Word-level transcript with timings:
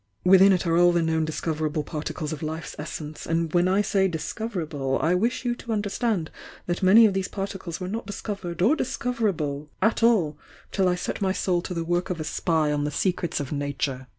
Within 0.23 0.51
it 0.51 0.65
are 0.65 0.75
all 0.77 0.91
the 0.91 1.03
known 1.03 1.25
discover 1.25 1.67
able 1.67 1.83
particles 1.83 2.33
of 2.33 2.41
life's 2.41 2.75
essence, 2.79 3.27
and 3.27 3.53
when 3.53 3.67
I 3.67 3.83
say 3.83 4.07
'dis 4.07 4.33
coverable,' 4.33 4.97
I 4.99 5.13
wish 5.13 5.45
you 5.45 5.53
to 5.53 5.71
understand 5.71 6.31
that 6.65 6.81
many 6.81 7.05
of 7.05 7.13
these 7.13 7.27
particles 7.27 7.79
were 7.79 7.87
not 7.87 8.07
discovered 8.07 8.63
or 8.63 8.75
discoverable 8.75 9.69
at 9.79 10.01
all 10.01 10.39
till 10.71 10.89
I 10.89 10.95
set 10.95 11.21
my 11.21 11.33
soul 11.33 11.61
to 11.61 11.75
the 11.75 11.83
work 11.85 12.09
of 12.09 12.19
a 12.19 12.23
spy 12.23 12.71
on 12.71 12.83
the 12.83 12.89
secrets 12.89 13.39
of 13.39 13.51
Nature. 13.51 14.07